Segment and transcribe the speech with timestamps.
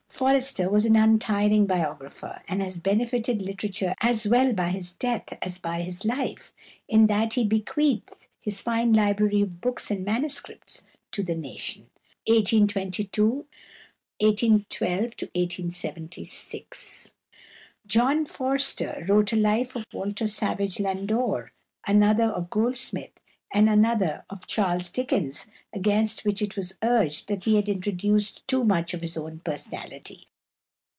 [0.21, 5.57] Forster was an untiring biographer, and he benefited literature as well by his death as
[5.57, 6.53] by his life,
[6.87, 11.89] in that he bequeathed his fine library of books and manuscripts to the nation.
[17.87, 21.51] John Forster wrote a Life of Walter Savage Landor,
[21.87, 23.09] another of Goldsmith,
[23.53, 28.63] and another of Charles Dickens, against which it was urged that he had introduced too
[28.63, 30.29] much of his own personality.